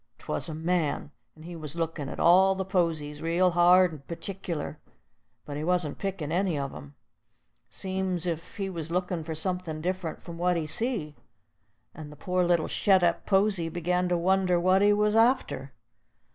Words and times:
'Twas 0.17 0.49
a 0.49 0.55
man, 0.55 1.11
and 1.35 1.45
he 1.45 1.55
was 1.55 1.75
lookin' 1.75 2.09
at 2.09 2.19
all 2.19 2.55
the 2.55 2.65
posies 2.65 3.21
real 3.21 3.51
hard 3.51 3.91
and 3.91 4.07
partic'lar, 4.07 4.79
but 5.45 5.55
he 5.57 5.63
wasn't 5.63 5.99
pickin' 5.99 6.31
any 6.31 6.57
of 6.57 6.73
'em. 6.73 6.95
Seems's 7.69 8.25
if 8.25 8.57
he 8.57 8.67
was 8.67 8.89
lookin' 8.89 9.23
for 9.23 9.35
somethin' 9.35 9.79
diff'rent 9.79 10.19
from 10.19 10.39
what 10.39 10.57
he 10.57 10.65
see, 10.65 11.15
and 11.93 12.11
the 12.11 12.15
poor 12.15 12.43
little 12.43 12.67
shet 12.67 13.03
up 13.03 13.27
posy 13.27 13.69
begun 13.69 14.09
to 14.09 14.17
wonder 14.17 14.59
what 14.59 14.81
he 14.81 14.91
was 14.91 15.15
arter. 15.15 15.71